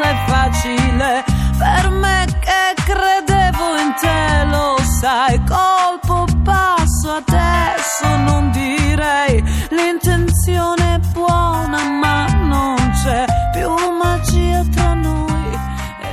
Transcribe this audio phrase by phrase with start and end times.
[0.00, 1.24] cosa è facile
[1.58, 10.98] per me che credevo in te, lo sai, colpo passo adesso non direi l'intenzione è
[11.12, 13.68] buona ma non c'è più
[14.02, 15.28] magia tra noi.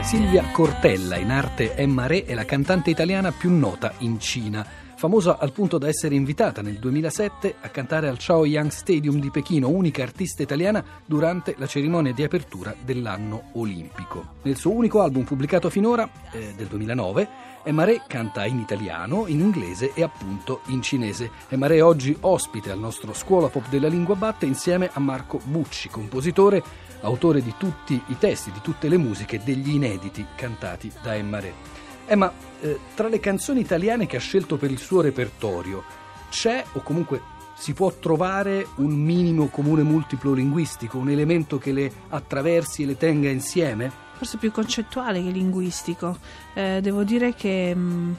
[0.01, 4.65] Silvia Cortella, in arte Emma Re, è la cantante italiana più nota in Cina
[4.97, 9.69] famosa al punto da essere invitata nel 2007 a cantare al Chaoyang Stadium di Pechino,
[9.69, 14.35] unica artista italiana durante la cerimonia di apertura dell'anno olimpico.
[14.41, 19.91] Nel suo unico album pubblicato finora, eh, del 2009, Emare canta in italiano, in inglese
[19.93, 21.29] e appunto in cinese.
[21.49, 25.89] Emare è oggi ospite al nostro Scuola Pop della Lingua Batte insieme a Marco Bucci,
[25.89, 26.63] compositore,
[27.01, 31.85] autore di tutti i testi, di tutte le musiche degli inediti cantati da Emare.
[32.07, 35.83] Eh, ma eh, tra le canzoni italiane che ha scelto per il suo repertorio
[36.29, 37.21] c'è o comunque
[37.57, 42.97] si può trovare un minimo comune multiplo linguistico, un elemento che le attraversi e le
[42.97, 43.91] tenga insieme?
[44.13, 46.17] Forse più concettuale che linguistico.
[46.53, 47.75] Eh, devo dire che...
[47.75, 48.13] Mh mm,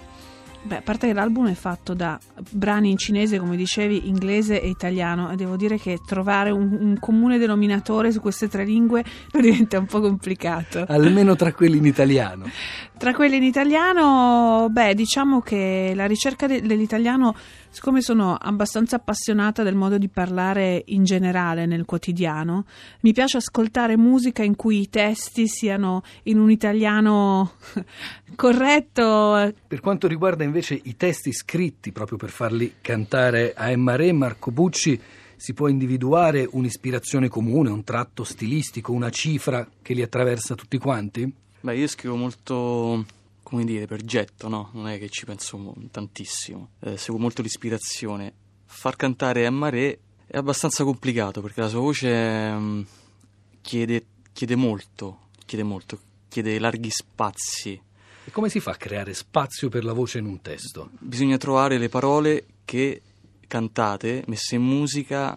[0.60, 2.18] Beh, a parte che l'album è fatto da
[2.50, 6.98] brani in cinese, come dicevi, inglese e italiano, e devo dire che trovare un, un
[6.98, 10.84] comune denominatore su queste tre lingue diventa un po' complicato.
[10.88, 12.50] Almeno tra quelli in italiano.
[12.98, 17.32] Tra quelli in italiano, beh, diciamo che la ricerca de- dell'italiano,
[17.70, 22.64] siccome sono abbastanza appassionata del modo di parlare in generale nel quotidiano,
[23.02, 27.52] mi piace ascoltare musica in cui i testi siano in un italiano
[28.34, 29.54] corretto.
[29.68, 34.50] Per quanto riguarda invece i testi scritti proprio per farli cantare a Emma Re, Marco
[34.50, 35.00] Bucci,
[35.36, 41.32] si può individuare un'ispirazione comune, un tratto stilistico, una cifra che li attraversa tutti quanti?
[41.60, 43.04] Beh, io scrivo molto,
[43.42, 44.70] come dire, per getto, no?
[44.74, 46.70] Non è che ci penso tantissimo.
[46.80, 48.32] Eh, seguo molto l'ispirazione.
[48.64, 52.86] Far cantare Emma Re è abbastanza complicato perché la sua voce mh,
[53.60, 55.98] chiede, chiede molto, chiede molto,
[56.28, 57.80] chiede larghi spazi.
[58.24, 60.90] E come si fa a creare spazio per la voce in un testo?
[60.98, 63.02] Bisogna trovare le parole che
[63.48, 65.36] cantate, messe in musica,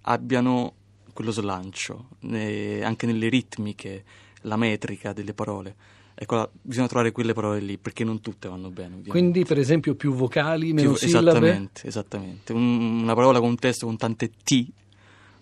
[0.00, 0.74] abbiano
[1.12, 4.04] quello slancio, eh, anche nelle ritmiche
[4.42, 5.74] la metrica delle parole.
[6.14, 8.96] Ecco, bisogna trovare quelle parole lì, perché non tutte vanno bene.
[8.96, 9.10] Ovviamente.
[9.10, 11.28] Quindi, per esempio, più vocali, meno più, sillabe?
[11.28, 12.52] Esattamente, esattamente.
[12.52, 14.66] Un, una parola con un testo con tante T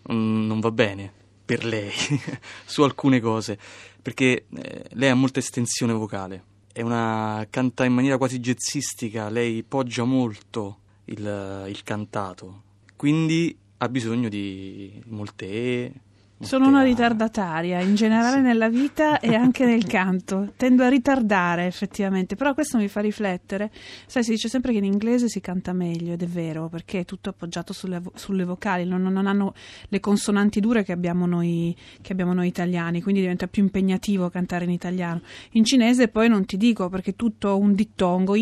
[0.08, 1.12] um, non va bene
[1.46, 1.92] per lei,
[2.66, 3.58] su alcune cose,
[4.02, 6.44] perché eh, lei ha molta estensione vocale.
[6.72, 12.62] È una canta in maniera quasi jazzistica, lei poggia molto il, il cantato,
[12.96, 15.92] quindi ha bisogno di molte E,
[16.38, 18.42] sono una ritardataria in generale sì.
[18.42, 20.52] nella vita e anche nel canto.
[20.56, 23.70] Tendo a ritardare effettivamente, però questo mi fa riflettere.
[24.06, 27.04] Sai, si dice sempre che in inglese si canta meglio ed è vero perché è
[27.06, 29.54] tutto appoggiato sulle, sulle vocali, non, non, hanno
[29.88, 34.64] le consonanti dure che abbiamo, noi, che abbiamo, noi, italiani, quindi diventa più impegnativo cantare
[34.64, 35.22] in italiano.
[35.52, 38.34] In cinese poi non ti dico perché è tutto un dittongo,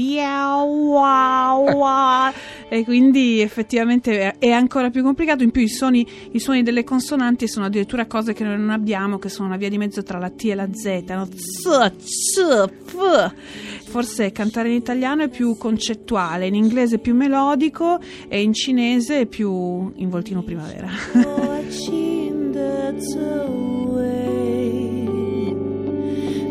[2.69, 5.45] e quindi effettivamente è ancora più complicato.
[5.45, 8.70] In più i suoni, i suoni delle consonanti sono addirittura addirittura cose che noi non
[8.70, 11.04] abbiamo, che sono una via di mezzo tra la T e la Z.
[11.08, 11.28] No?
[11.32, 13.34] Z, z, f.
[13.90, 19.22] Forse cantare in italiano è più concettuale, in inglese è più melodico e in cinese
[19.22, 20.88] è più in voltino primavera.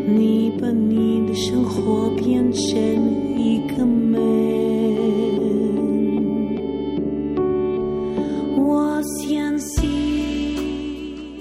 [0.09, 2.75] 你把你的生活变成
[3.37, 3.52] 一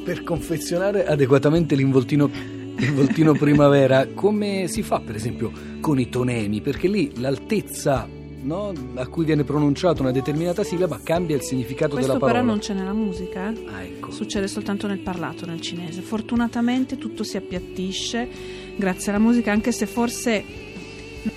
[0.03, 2.29] per confezionare adeguatamente l'involtino,
[2.75, 6.61] l'involtino primavera, come si fa per esempio con i tonemi?
[6.61, 8.07] Perché lì l'altezza
[8.41, 12.43] no, a cui viene pronunciata una determinata sillaba cambia il significato Questo della parola.
[12.43, 13.49] Questo però non c'è nella musica.
[13.49, 13.73] Eh?
[13.73, 14.11] Ah, ecco.
[14.11, 16.01] Succede soltanto nel parlato, nel cinese.
[16.01, 18.27] Fortunatamente tutto si appiattisce
[18.75, 20.43] grazie alla musica, anche se forse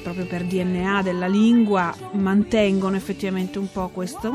[0.03, 4.33] proprio per DNA della lingua mantengono effettivamente un po' questo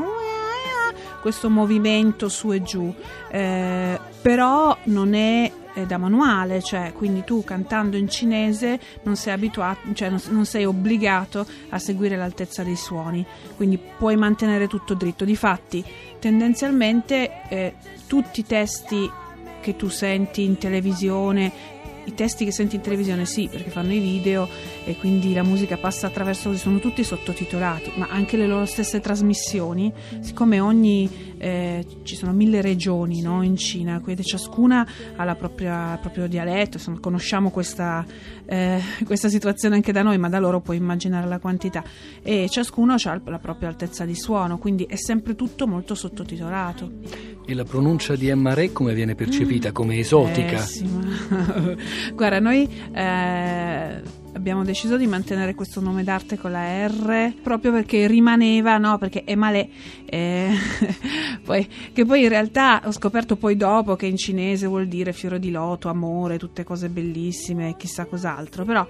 [1.22, 2.92] questo movimento su e giù,
[3.30, 5.50] eh, però non è
[5.86, 10.64] da manuale, cioè quindi tu cantando in cinese non sei abituato, cioè non, non, sei
[10.64, 13.24] obbligato a seguire l'altezza dei suoni,
[13.56, 15.24] quindi puoi mantenere tutto dritto.
[15.24, 15.84] Difatti,
[16.18, 17.74] tendenzialmente eh,
[18.06, 19.10] tutti i testi
[19.60, 23.98] che tu senti in televisione i testi che senti in televisione sì, perché fanno i
[23.98, 24.48] video
[24.84, 29.92] e quindi la musica passa attraverso, sono tutti sottotitolati, ma anche le loro stesse trasmissioni,
[30.20, 36.28] siccome ogni eh, ci sono mille regioni no, in Cina, quindi ciascuna ha il proprio
[36.28, 38.04] dialetto, insomma, conosciamo questa,
[38.46, 41.82] eh, questa, situazione anche da noi, ma da loro puoi immaginare la quantità
[42.22, 46.90] e ciascuno ha la propria altezza di suono, quindi è sempre tutto molto sottotitolato.
[47.44, 49.70] E la pronuncia di Emma Re come viene percepita?
[49.70, 50.58] Mm, come esotica?
[50.58, 51.00] Pessima.
[52.14, 54.00] Guarda, noi eh,
[54.32, 58.96] abbiamo deciso di mantenere questo nome d'arte con la R proprio perché rimaneva, no?
[58.96, 59.68] Perché è male.
[60.04, 60.50] Eh,
[61.42, 65.40] poi, che poi in realtà ho scoperto poi dopo che in cinese vuol dire fiore
[65.40, 68.64] di loto, amore, tutte cose bellissime, chissà cos'altro.
[68.64, 68.86] Però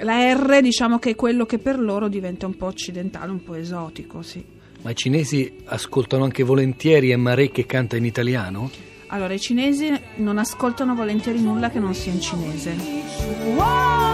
[0.00, 3.54] la R diciamo che è quello che per loro diventa un po' occidentale, un po'
[3.54, 4.55] esotico, sì.
[4.86, 8.70] Ma i cinesi ascoltano anche volentieri Emma che canta in italiano?
[9.08, 12.70] Allora, i cinesi non ascoltano volentieri nulla che non sia in cinese.
[12.70, 14.05] E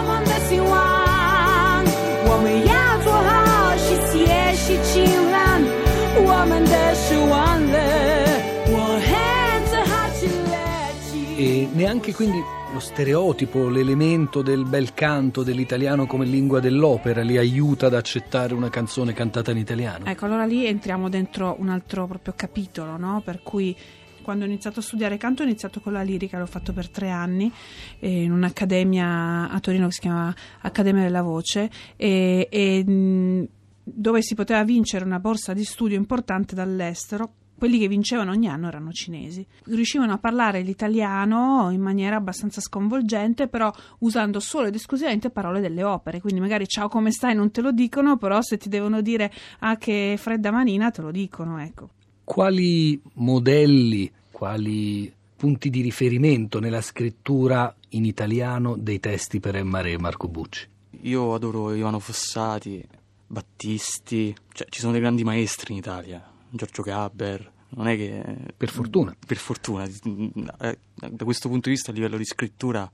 [11.83, 12.41] neanche quindi
[12.71, 18.69] lo stereotipo, l'elemento del bel canto dell'italiano come lingua dell'opera li aiuta ad accettare una
[18.69, 20.05] canzone cantata in italiano?
[20.05, 23.21] Ecco, allora lì entriamo dentro un altro proprio capitolo, no?
[23.23, 23.75] Per cui
[24.21, 27.09] quando ho iniziato a studiare canto ho iniziato con la lirica, l'ho fatto per tre
[27.09, 27.51] anni
[27.99, 33.49] eh, in un'accademia a Torino che si chiama Accademia della Voce e, e
[33.83, 37.33] dove si poteva vincere una borsa di studio importante dall'estero
[37.63, 39.47] quelli che vincevano ogni anno erano cinesi.
[39.67, 45.81] Riuscivano a parlare l'italiano in maniera abbastanza sconvolgente, però usando solo ed esclusivamente parole delle
[45.81, 46.19] opere.
[46.19, 49.77] Quindi magari ciao come stai non te lo dicono, però se ti devono dire ah
[49.77, 51.91] che fredda manina te lo dicono, ecco
[52.25, 59.93] quali modelli, quali punti di riferimento nella scrittura in italiano dei testi per Emma Re
[59.93, 60.67] e Marco Bucci?
[61.03, 62.85] Io adoro Ivano Fossati,
[63.25, 68.23] Battisti, cioè ci sono dei grandi maestri in Italia, Giorgio Gabber, non è che...
[68.55, 69.15] Per fortuna.
[69.25, 72.89] Per fortuna, eh, da questo punto di vista a livello di scrittura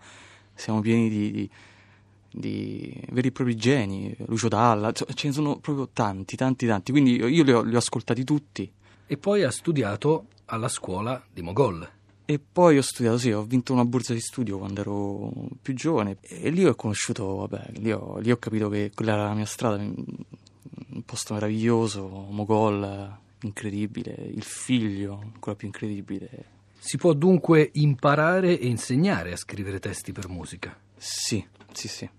[0.53, 1.49] siamo pieni di, di,
[2.31, 7.15] di veri e propri geni, Lucio Dalla, ce ne sono proprio tanti, tanti, tanti, quindi
[7.15, 8.71] io li ho, li ho ascoltati tutti.
[9.07, 11.89] E poi ha studiato alla scuola di Mogol.
[12.25, 16.17] E poi ho studiato, sì, ho vinto una borsa di studio quando ero più giovane.
[16.21, 19.45] E lì ho conosciuto, vabbè, lì ho, lì ho capito che quella era la mia
[19.45, 26.57] strada, un posto meraviglioso, Mogol, incredibile, il figlio, ancora più incredibile.
[26.77, 30.77] Si può dunque imparare e insegnare a scrivere testi per musica?
[30.95, 32.09] Sì, sì, sì,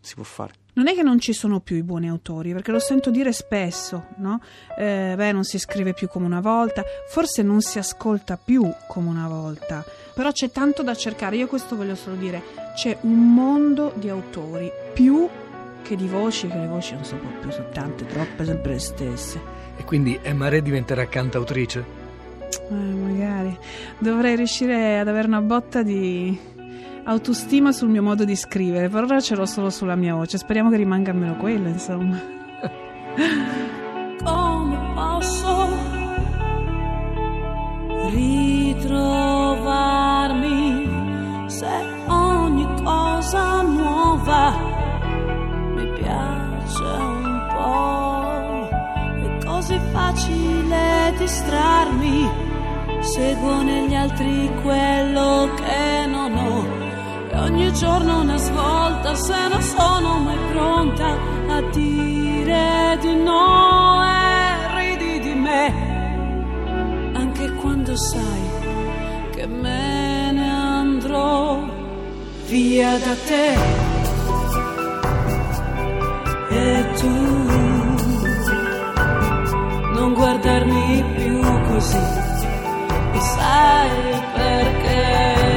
[0.00, 2.78] si può fare non è che non ci sono più i buoni autori, perché lo
[2.78, 4.40] sento dire spesso, no?
[4.78, 9.08] Eh, beh, non si scrive più come una volta, forse non si ascolta più come
[9.08, 9.84] una volta,
[10.14, 11.36] però c'è tanto da cercare.
[11.36, 12.40] Io questo voglio solo dire,
[12.76, 15.28] c'è un mondo di autori, più
[15.82, 19.40] che di voci, che le voci non so più, sono tante, troppe, sempre le stesse.
[19.76, 21.84] E quindi Emma Re diventerà cantautrice?
[22.70, 23.56] Eh, magari.
[23.98, 26.38] Dovrei riuscire ad avere una botta di
[27.04, 30.68] autostima sul mio modo di scrivere, per ora ce l'ho solo sulla mia voce, speriamo
[30.70, 32.20] che rimanga almeno quello, insomma.
[51.28, 52.26] distrarmi,
[53.00, 56.86] seguo negli altri quello che non ho.
[57.44, 61.08] Ogni giorno una svolta se non sono mai pronta
[61.48, 65.66] a dire di no e ridi di me.
[67.12, 68.44] Anche quando sai
[69.34, 71.60] che me ne andrò
[72.46, 73.46] via da te.
[76.50, 77.58] E tu
[79.92, 81.17] non guardarmi più
[81.78, 81.96] così.
[83.12, 83.90] E sai
[84.34, 85.47] perché